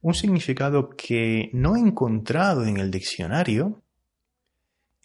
un 0.02 0.14
significado 0.14 0.91
que 0.91 1.49
no 1.52 1.76
he 1.76 1.81
encontrado 1.81 2.67
en 2.67 2.76
el 2.76 2.91
diccionario, 2.91 3.83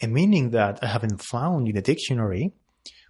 a 0.00 0.06
meaning 0.06 0.50
that 0.50 0.78
I 0.82 0.86
haven't 0.86 1.20
found 1.22 1.68
in 1.68 1.74
the 1.74 1.82
dictionary, 1.82 2.52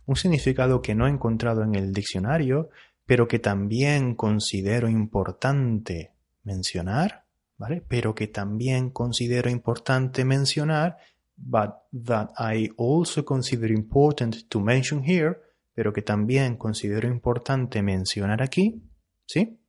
un 0.09 0.17
significado 0.17 0.81
que 0.81 0.95
no 0.95 1.07
he 1.07 1.11
encontrado 1.11 1.63
en 1.63 1.75
el 1.75 1.93
diccionario, 1.93 2.71
pero 3.05 3.29
que 3.29 3.39
también 3.39 4.15
considero 4.15 4.89
importante 4.89 6.15
mencionar, 6.43 7.27
¿vale? 7.59 7.85
Pero 7.87 8.15
que 8.15 8.27
también 8.27 8.91
considero 8.91 9.51
importante 9.51 10.25
mencionar, 10.25 10.97
but 11.37 11.75
that 11.93 12.31
I 12.39 12.71
also 12.79 13.25
consider 13.25 13.71
important 13.71 14.49
to 14.49 14.61
mention 14.61 15.05
here, 15.05 15.37
pero 15.75 15.93
que 15.93 16.03
también 16.03 16.57
considero 16.57 17.07
importante 17.07 17.83
mencionar 17.83 18.43
aquí, 18.43 18.83
¿sí? 19.27 19.61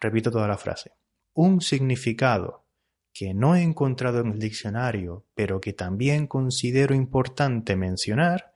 Repito 0.00 0.30
toda 0.30 0.48
la 0.48 0.58
frase 0.58 0.90
un 1.34 1.60
significado 1.60 2.64
que 3.12 3.34
no 3.34 3.54
he 3.54 3.62
encontrado 3.62 4.20
en 4.20 4.32
el 4.32 4.38
diccionario, 4.38 5.26
pero 5.34 5.60
que 5.60 5.72
también 5.72 6.26
considero 6.26 6.94
importante 6.94 7.76
mencionar 7.76 8.53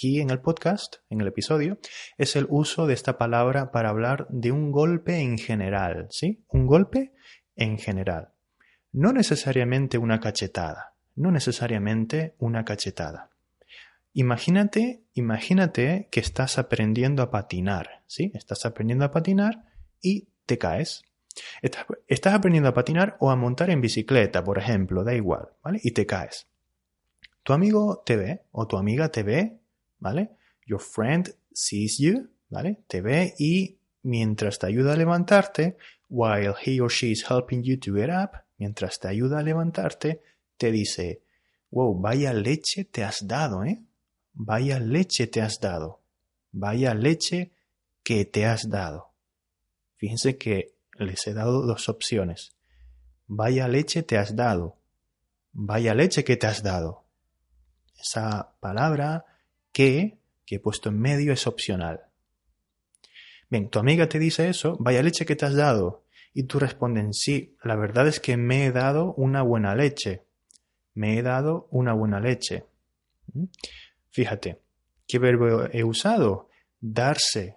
aquí 0.00 0.18
en 0.18 0.30
el 0.30 0.40
podcast, 0.40 0.96
en 1.10 1.20
el 1.20 1.26
episodio, 1.26 1.78
es 2.16 2.34
el 2.34 2.46
uso 2.48 2.86
de 2.86 2.94
esta 2.94 3.18
palabra 3.18 3.70
para 3.70 3.90
hablar 3.90 4.26
de 4.30 4.50
un 4.50 4.72
golpe 4.72 5.18
en 5.20 5.36
general, 5.36 6.06
¿sí? 6.08 6.42
Un 6.48 6.66
golpe 6.66 7.12
en 7.54 7.76
general. 7.76 8.30
No 8.92 9.12
necesariamente 9.12 9.98
una 9.98 10.18
cachetada, 10.18 10.94
no 11.16 11.30
necesariamente 11.30 12.34
una 12.38 12.64
cachetada. 12.64 13.28
Imagínate, 14.14 15.02
imagínate 15.12 16.08
que 16.10 16.20
estás 16.20 16.56
aprendiendo 16.56 17.22
a 17.22 17.30
patinar, 17.30 18.02
¿sí? 18.06 18.32
Estás 18.34 18.64
aprendiendo 18.64 19.04
a 19.04 19.10
patinar 19.10 19.66
y 20.00 20.28
te 20.46 20.56
caes. 20.56 21.02
Estás, 21.60 22.34
aprendiendo 22.34 22.70
a 22.70 22.74
patinar 22.74 23.18
o 23.20 23.30
a 23.30 23.36
montar 23.36 23.68
en 23.68 23.82
bicicleta, 23.82 24.42
por 24.42 24.56
ejemplo, 24.56 25.04
da 25.04 25.12
igual, 25.12 25.50
¿vale? 25.62 25.78
Y 25.82 25.90
te 25.90 26.06
caes. 26.06 26.46
Tu 27.42 27.52
amigo 27.52 28.02
te 28.06 28.16
ve 28.16 28.42
o 28.50 28.66
tu 28.66 28.78
amiga 28.78 29.10
te 29.10 29.22
ve, 29.22 29.59
¿vale? 30.00 30.30
Your 30.66 30.80
friend 30.80 31.34
sees 31.52 31.98
you, 31.98 32.28
¿vale? 32.48 32.82
Te 32.86 33.00
ve 33.00 33.34
y 33.38 33.78
mientras 34.02 34.58
te 34.58 34.66
ayuda 34.66 34.94
a 34.94 34.96
levantarte, 34.96 35.76
while 36.08 36.54
he 36.64 36.80
or 36.80 36.90
she 36.90 37.12
is 37.12 37.30
helping 37.30 37.62
you 37.62 37.78
to 37.78 37.94
get 37.94 38.10
up, 38.10 38.32
mientras 38.58 38.98
te 38.98 39.08
ayuda 39.08 39.38
a 39.38 39.42
levantarte, 39.42 40.22
te 40.56 40.72
dice, 40.72 41.22
wow, 41.70 41.98
vaya 42.00 42.32
leche 42.32 42.84
te 42.84 43.04
has 43.04 43.26
dado, 43.26 43.64
¿eh? 43.64 43.82
Vaya 44.32 44.78
leche 44.78 45.26
te 45.26 45.42
has 45.42 45.60
dado. 45.60 46.00
Vaya 46.52 46.94
leche 46.94 47.52
que 48.02 48.24
te 48.24 48.46
has 48.46 48.68
dado. 48.68 49.12
Fíjense 49.96 50.36
que 50.38 50.74
les 50.94 51.26
he 51.26 51.34
dado 51.34 51.66
dos 51.66 51.88
opciones. 51.88 52.56
Vaya 53.26 53.68
leche 53.68 54.02
te 54.02 54.18
has 54.18 54.34
dado. 54.34 54.78
Vaya 55.52 55.94
leche 55.94 56.24
que 56.24 56.36
te 56.36 56.46
has 56.46 56.62
dado. 56.62 57.04
Esa 58.00 58.54
palabra 58.60 59.26
que, 59.72 60.18
que 60.46 60.56
he 60.56 60.60
puesto 60.60 60.88
en 60.88 60.98
medio 60.98 61.32
es 61.32 61.46
opcional. 61.46 62.02
Bien, 63.48 63.68
tu 63.68 63.78
amiga 63.78 64.08
te 64.08 64.18
dice 64.18 64.48
eso, 64.48 64.76
vaya 64.78 65.02
leche 65.02 65.26
que 65.26 65.36
te 65.36 65.46
has 65.46 65.54
dado. 65.54 66.04
Y 66.32 66.44
tú 66.44 66.58
respondes, 66.58 67.18
sí, 67.18 67.56
la 67.64 67.74
verdad 67.76 68.06
es 68.06 68.20
que 68.20 68.36
me 68.36 68.66
he 68.66 68.72
dado 68.72 69.14
una 69.14 69.42
buena 69.42 69.74
leche. 69.74 70.22
Me 70.94 71.18
he 71.18 71.22
dado 71.22 71.66
una 71.70 71.92
buena 71.92 72.20
leche. 72.20 72.64
¿Mm? 73.32 73.44
Fíjate, 74.10 74.60
¿qué 75.06 75.18
verbo 75.18 75.64
he 75.72 75.82
usado? 75.82 76.48
Darse 76.80 77.56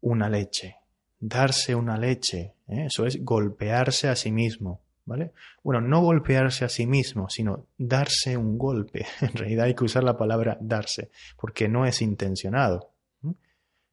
una 0.00 0.28
leche. 0.28 0.76
darse 1.20 1.74
una 1.74 1.96
leche, 1.96 2.54
¿eh? 2.68 2.86
eso 2.86 3.06
es 3.06 3.24
golpearse 3.24 4.08
a 4.08 4.16
sí 4.16 4.30
mismo, 4.30 4.82
¿vale? 5.04 5.32
Bueno, 5.62 5.80
no 5.80 6.00
golpearse 6.00 6.64
a 6.64 6.68
sí 6.68 6.86
mismo, 6.86 7.28
sino 7.28 7.66
darse 7.78 8.36
un 8.36 8.58
golpe. 8.58 9.06
En 9.20 9.32
realidad 9.34 9.66
hay 9.66 9.74
que 9.74 9.84
usar 9.84 10.04
la 10.04 10.16
palabra 10.16 10.58
darse, 10.60 11.10
porque 11.36 11.68
no 11.68 11.86
es 11.86 12.02
intencionado. 12.02 12.90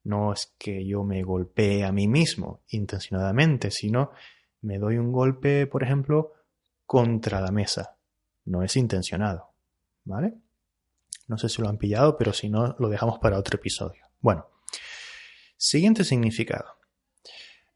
No 0.04 0.34
es 0.34 0.56
que 0.58 0.86
yo 0.86 1.04
me 1.04 1.22
golpee 1.22 1.84
a 1.84 1.92
mí 1.92 2.08
mismo 2.08 2.62
intencionadamente, 2.70 3.70
sino 3.70 4.12
me 4.62 4.80
doy 4.80 4.98
un 4.98 5.12
golpe, 5.12 5.68
por 5.68 5.84
ejemplo, 5.84 6.34
contra 6.86 7.40
la 7.40 7.52
mesa. 7.52 7.98
No 8.46 8.64
es 8.64 8.76
intencionado, 8.76 9.54
¿vale? 10.04 10.34
No 11.28 11.38
sé 11.38 11.50
si 11.50 11.62
lo 11.62 11.70
han 11.70 11.78
pillado, 11.78 12.18
pero 12.18 12.34
si 12.34 12.50
no, 12.50 12.76
lo 12.80 12.90
dejamos 12.90 13.20
para 13.20 13.38
otro 13.38 13.58
episodio. 13.58 14.02
Bueno, 14.20 14.48
siguiente 15.56 16.04
significado. 16.04 16.82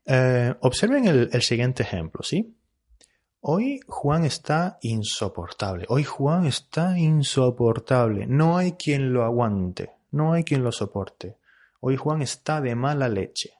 Eh, 0.05 0.53
observen 0.61 1.07
el, 1.07 1.41
siguiente 1.41 1.83
ejemplo, 1.83 2.23
¿sí? 2.23 2.55
Hoy 3.47 3.79
Juan 3.87 4.25
está 4.25 4.79
insoportable. 4.81 5.85
Hoy 5.89 6.03
Juan 6.03 6.47
está 6.47 6.97
insoportable. 6.97 8.25
No 8.25 8.57
hay 8.57 8.71
quien 8.71 9.13
lo 9.13 9.23
aguante. 9.23 9.91
No 10.09 10.33
hay 10.33 10.43
quien 10.43 10.63
lo 10.63 10.71
soporte. 10.71 11.37
Hoy 11.79 11.95
Juan 11.95 12.23
está 12.23 12.59
de 12.59 12.73
mala 12.73 13.07
leche. 13.07 13.51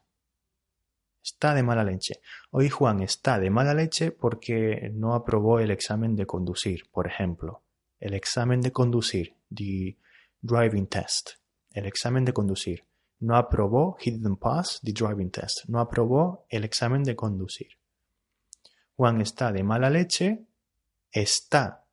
Está 1.23 1.53
de 1.53 1.61
mala 1.61 1.83
leche. 1.83 2.15
Hoy 2.49 2.67
Juan 2.67 3.03
está 3.03 3.37
de 3.37 3.51
mala 3.51 3.75
leche 3.75 4.09
porque 4.09 4.89
no 4.91 5.13
aprobó 5.13 5.59
el 5.59 5.69
examen 5.69 6.15
de 6.15 6.25
conducir, 6.25 6.89
por 6.91 7.05
ejemplo. 7.05 7.61
El 7.99 8.15
examen 8.15 8.61
de 8.61 8.71
conducir, 8.71 9.35
the 9.53 9.99
driving 10.41 10.87
test. 10.87 11.33
El 11.69 11.85
examen 11.85 12.25
de 12.25 12.33
conducir 12.33 12.87
no 13.19 13.37
aprobó, 13.37 13.97
he 14.03 14.09
didn't 14.09 14.39
pass 14.39 14.81
the 14.83 14.93
driving 14.93 15.29
test, 15.29 15.59
no 15.67 15.79
aprobó 15.79 16.47
el 16.49 16.63
examen 16.63 17.03
de 17.03 17.15
conducir. 17.15 17.67
Juan 18.95 19.21
está 19.21 19.51
de 19.51 19.63
mala 19.63 19.89
leche, 19.89 20.45
está 21.11 21.85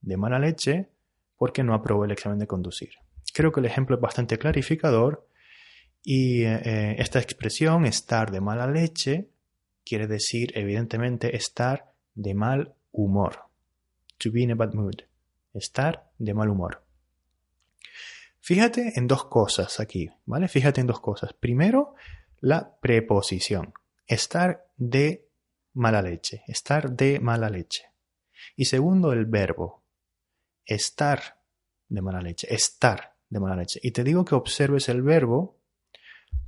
de 0.00 0.16
mala 0.16 0.38
leche 0.38 0.88
porque 1.36 1.62
no 1.62 1.74
aprobó 1.74 2.04
el 2.04 2.12
examen 2.12 2.38
de 2.38 2.46
conducir. 2.46 2.90
Creo 3.32 3.52
que 3.52 3.60
el 3.60 3.66
ejemplo 3.66 3.96
es 3.96 4.02
bastante 4.02 4.38
clarificador 4.38 5.26
y 6.04 6.42
eh, 6.42 6.96
esta 6.98 7.20
expresión, 7.20 7.86
estar 7.86 8.30
de 8.30 8.40
mala 8.40 8.66
leche, 8.66 9.28
quiere 9.84 10.06
decir 10.06 10.52
evidentemente 10.54 11.36
estar 11.36 11.92
de 12.14 12.34
mal 12.34 12.74
humor. 12.90 13.44
To 14.18 14.30
be 14.30 14.42
in 14.42 14.52
a 14.52 14.54
bad 14.54 14.74
mood. 14.74 15.02
Estar 15.54 16.10
de 16.18 16.34
mal 16.34 16.48
humor. 16.48 16.84
Fíjate 18.40 18.92
en 18.96 19.06
dos 19.06 19.24
cosas 19.26 19.80
aquí, 19.80 20.10
¿vale? 20.26 20.48
Fíjate 20.48 20.80
en 20.80 20.86
dos 20.86 21.00
cosas. 21.00 21.32
Primero, 21.32 21.94
la 22.40 22.76
preposición. 22.80 23.72
Estar 24.06 24.66
de 24.76 25.28
mala 25.74 26.02
leche. 26.02 26.42
Estar 26.46 26.90
de 26.90 27.20
mala 27.20 27.48
leche. 27.48 27.84
Y 28.56 28.66
segundo, 28.66 29.12
el 29.12 29.26
verbo. 29.26 29.82
Estar 30.64 31.40
de 31.88 32.02
mala 32.02 32.20
leche. 32.20 32.52
Estar 32.52 33.14
de 33.28 33.40
mala 33.40 33.56
leche. 33.56 33.80
Y 33.82 33.92
te 33.92 34.04
digo 34.04 34.24
que 34.24 34.34
observes 34.34 34.88
el 34.88 35.02
verbo 35.02 35.58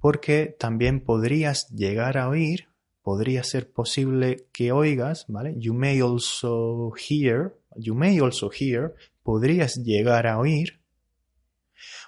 porque 0.01 0.55
también 0.59 1.03
podrías 1.03 1.69
llegar 1.71 2.19
a 2.19 2.29
oír, 2.29 2.69
podría 3.03 3.43
ser 3.43 3.73
posible 3.73 4.49
que 4.53 4.73
oigas, 4.73 5.27
¿vale? 5.29 5.55
You 5.59 5.75
may 5.75 6.01
also 6.01 6.93
hear, 6.97 7.57
you 7.77 7.95
may 7.95 8.19
also 8.19 8.51
hear, 8.51 8.95
podrías 9.23 9.77
llegar 9.77 10.27
a 10.27 10.39
oír 10.39 10.85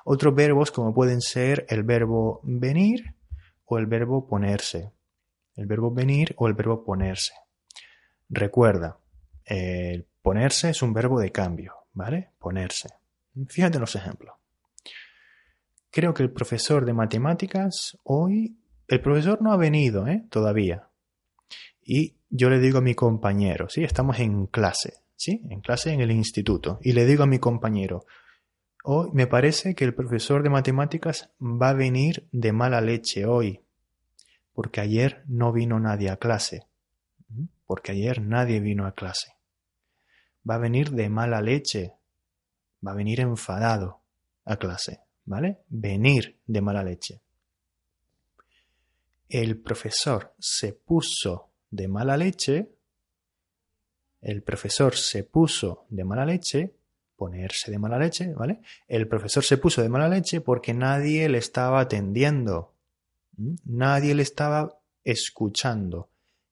otros 0.04 0.34
verbos 0.34 0.70
como 0.70 0.94
pueden 0.94 1.20
ser 1.20 1.66
el 1.68 1.82
verbo 1.82 2.40
venir 2.44 3.14
o 3.64 3.78
el 3.78 3.86
verbo 3.86 4.28
ponerse. 4.28 4.92
El 5.56 5.66
verbo 5.66 5.90
venir 5.90 6.34
o 6.36 6.46
el 6.48 6.54
verbo 6.54 6.84
ponerse. 6.84 7.32
Recuerda, 8.28 8.98
el 9.44 10.06
ponerse 10.22 10.70
es 10.70 10.82
un 10.82 10.92
verbo 10.92 11.18
de 11.20 11.32
cambio, 11.32 11.74
¿vale? 11.92 12.30
Ponerse. 12.38 12.88
Fíjate 13.48 13.76
en 13.76 13.80
los 13.80 13.94
ejemplos. 13.94 14.34
Creo 15.90 16.12
que 16.12 16.22
el 16.22 16.30
profesor 16.30 16.84
de 16.84 16.92
matemáticas 16.92 17.98
hoy, 18.04 18.58
el 18.88 19.00
profesor 19.00 19.40
no 19.40 19.52
ha 19.52 19.56
venido, 19.56 20.06
¿eh? 20.06 20.24
Todavía. 20.30 20.88
Y 21.82 22.16
yo 22.28 22.50
le 22.50 22.58
digo 22.58 22.78
a 22.78 22.82
mi 22.82 22.94
compañero, 22.94 23.68
¿sí? 23.68 23.82
Estamos 23.84 24.18
en 24.18 24.46
clase, 24.46 24.94
¿sí? 25.16 25.42
En 25.48 25.60
clase 25.60 25.92
en 25.92 26.00
el 26.00 26.10
instituto. 26.10 26.78
Y 26.82 26.92
le 26.92 27.06
digo 27.06 27.22
a 27.22 27.26
mi 27.26 27.38
compañero, 27.38 28.04
Hoy 28.88 29.10
me 29.12 29.26
parece 29.26 29.74
que 29.74 29.84
el 29.84 29.94
profesor 29.94 30.44
de 30.44 30.48
matemáticas 30.48 31.32
va 31.40 31.70
a 31.70 31.74
venir 31.74 32.28
de 32.30 32.52
mala 32.52 32.80
leche 32.80 33.26
hoy, 33.26 33.60
porque 34.56 34.80
ayer 34.80 35.22
no 35.28 35.52
vino 35.52 35.78
nadie 35.78 36.08
a 36.08 36.16
clase, 36.16 36.66
porque 37.66 37.92
ayer 37.92 38.22
nadie 38.22 38.58
vino 38.58 38.86
a 38.86 38.92
clase. 38.92 39.34
Va 40.48 40.54
a 40.54 40.58
venir 40.58 40.92
de 40.92 41.10
mala 41.10 41.42
leche, 41.42 41.92
va 42.84 42.92
a 42.92 42.94
venir 42.94 43.20
enfadado 43.20 44.00
a 44.46 44.56
clase, 44.56 45.00
¿vale? 45.26 45.58
Venir 45.68 46.38
de 46.46 46.62
mala 46.62 46.82
leche. 46.82 47.20
El 49.28 49.58
profesor 49.58 50.32
se 50.38 50.72
puso 50.72 51.50
de 51.70 51.88
mala 51.88 52.16
leche, 52.16 52.70
el 54.22 54.42
profesor 54.42 54.96
se 54.96 55.22
puso 55.22 55.84
de 55.90 56.04
mala 56.04 56.24
leche 56.24 56.72
ponerse 57.14 57.70
de 57.70 57.78
mala 57.78 57.98
leche, 57.98 58.32
¿vale? 58.32 58.62
El 58.88 59.06
profesor 59.06 59.44
se 59.44 59.58
puso 59.58 59.82
de 59.82 59.90
mala 59.90 60.08
leche 60.08 60.40
porque 60.40 60.72
nadie 60.72 61.28
le 61.28 61.36
estaba 61.36 61.80
atendiendo, 61.80 62.72
nadie 63.64 64.14
le 64.14 64.22
estaba 64.22 64.78
escuchando, 65.04 66.08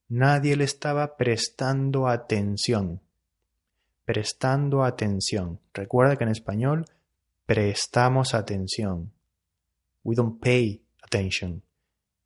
nadie 0.09 0.55
le 0.55 0.63
estaba 0.63 1.17
prestando 1.17 2.07
atención. 2.07 3.01
Prestando 4.05 4.83
atención. 4.83 5.59
Recuerda 5.73 6.15
que 6.15 6.25
en 6.25 6.29
español 6.31 6.85
prestamos 7.45 8.33
atención. 8.33 9.11
We 10.03 10.15
don't 10.15 10.39
pay 10.39 10.83
attention. 11.01 11.63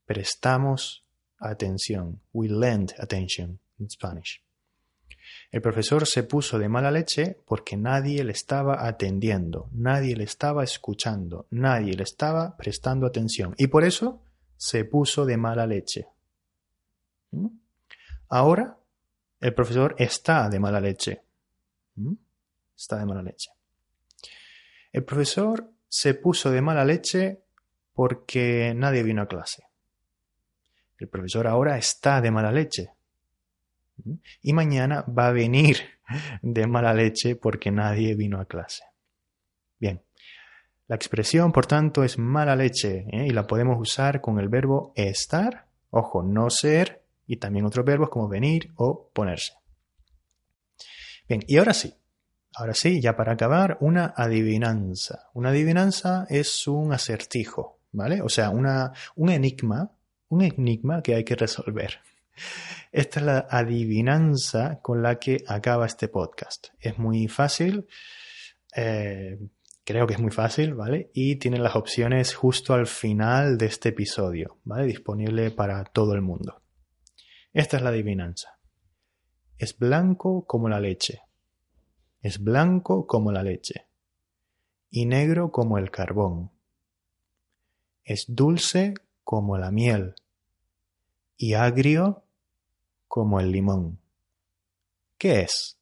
Prestamos 0.06 1.06
atención. 1.39 2.19
We 2.34 2.50
lend 2.50 2.93
attention 3.00 3.60
in 3.80 3.89
Spanish. 3.89 4.41
El 5.52 5.62
profesor 5.62 6.06
se 6.06 6.24
puso 6.24 6.60
de 6.60 6.69
mala 6.69 6.91
leche 6.91 7.38
porque 7.45 7.76
nadie 7.78 8.24
le 8.24 8.34
estaba 8.34 8.88
atendiendo, 8.88 9.69
nadie 9.72 10.15
le 10.15 10.24
estaba 10.24 10.63
escuchando, 10.63 11.48
nadie 11.50 11.95
le 11.95 12.04
estaba 12.04 12.56
prestando 12.58 13.08
atención 13.08 13.56
y 13.58 13.67
por 13.67 13.84
eso 13.84 14.22
se 14.60 14.84
puso 14.84 15.26
de 15.26 15.38
mala 15.38 15.65
leche. 15.65 16.10
¿Mm? 17.32 17.48
Ahora 18.28 18.78
el 19.39 19.54
profesor 19.54 19.95
está 19.98 20.50
de 20.50 20.60
mala 20.60 20.82
leche. 20.82 21.22
¿Mm? 21.95 22.13
Está 22.76 22.98
de 22.98 23.06
mala 23.06 23.22
leche. 23.22 23.52
El 24.91 25.06
profesor 25.06 25.72
se 25.88 26.13
puso 26.13 26.52
de 26.52 26.62
mala 26.62 26.84
leche 26.84 27.41
porque 27.93 28.74
nadie 28.76 29.02
vino 29.02 29.22
a 29.22 29.28
clase. 29.28 29.63
El 30.98 31.08
profesor 31.08 31.48
ahora 31.48 31.78
está 31.78 32.19
de 32.19 32.30
mala 32.30 32.52
leche 32.52 32.91
y 34.41 34.52
mañana 34.52 35.04
va 35.04 35.30
a 35.30 35.32
venir 35.32 35.78
de 36.41 36.67
mala 36.67 36.93
leche 36.93 37.38
porque 37.38 37.72
nadie 37.72 38.13
vino 38.13 38.41
a 38.41 38.45
clase. 38.45 38.84
La 40.89 40.95
expresión, 40.95 41.52
por 41.52 41.67
tanto, 41.67 42.04
es 42.04 42.17
mala 42.17 42.56
leche 42.56 43.06
¿eh? 43.12 43.28
y 43.28 43.30
la 43.30 43.45
podemos 43.45 43.80
usar 43.80 44.21
con 44.21 44.39
el 44.39 44.49
verbo 44.49 44.91
estar, 44.95 45.67
ojo, 45.91 46.23
no 46.23 46.49
ser, 46.49 47.04
y 47.28 47.38
también 47.38 47.65
otros 47.65 47.86
verbos 47.86 48.10
como 48.10 48.28
venir 48.28 48.71
o 48.75 49.08
ponerse. 49.13 49.54
Bien, 51.28 51.43
y 51.45 51.58
ahora 51.58 51.75
sí, 51.75 51.93
ahora 52.56 52.73
sí, 52.73 52.99
ya 53.02 53.15
para 53.15 53.34
acabar, 53.34 53.78
una 53.82 54.15
adivinanza. 54.17 55.30
Una 55.36 55.49
adivinanza 55.49 56.25
es 56.28 56.67
un 56.67 56.91
acertijo, 56.91 57.78
¿vale? 57.91 58.23
O 58.23 58.30
sea, 58.30 58.49
una, 58.49 58.91
un 59.15 59.30
enigma, 59.30 59.91
un 60.30 60.41
enigma 60.41 61.04
que 61.04 61.13
hay 61.13 61.23
que 61.23 61.36
resolver. 61.36 61.99
Esta 62.91 63.19
es 63.19 63.25
la 63.28 63.47
adivinanza 63.47 64.80
con 64.82 65.04
la 65.04 65.19
que 65.19 65.43
acaba 65.47 65.86
este 65.86 66.08
podcast. 66.08 66.69
Es 66.80 66.97
muy 66.97 67.28
fácil, 67.28 67.86
eh, 68.75 69.38
creo 69.89 70.06
que 70.06 70.13
es 70.13 70.19
muy 70.19 70.30
fácil, 70.30 70.75
¿vale? 70.75 71.10
Y 71.15 71.38
tiene 71.38 71.58
las 71.58 71.75
opciones 71.75 72.36
justo 72.36 72.75
al 72.75 72.86
final 72.86 73.58
de 73.58 73.65
este 73.65 73.89
episodio, 73.89 74.60
¿vale? 74.63 74.86
Disponible 74.86 75.49
para 75.49 75.84
todo 75.84 76.13
el 76.13 76.21
mundo. 76.21 76.62
Esta 77.54 77.78
es 77.78 77.82
la 77.82 77.89
adivinanza. 77.89 78.60
Es 79.58 79.80
blanco 79.80 80.45
como 80.45 80.69
la 80.69 80.80
leche. 80.80 81.23
Es 82.21 82.38
blanco 82.38 83.08
como 83.08 83.32
la 83.32 83.41
leche. 83.41 83.88
Y 84.91 85.08
negro 85.08 85.52
como 85.52 85.80
el 85.80 85.89
carbón. 85.89 86.52
Es 88.04 88.25
dulce 88.28 88.93
como 89.23 89.58
la 89.58 89.71
miel. 89.71 90.13
Y 91.36 91.56
agrio 91.56 92.25
como 93.08 93.39
el 93.39 93.52
limón. 93.52 93.99
¿Qué 95.17 95.41
es? 95.41 95.79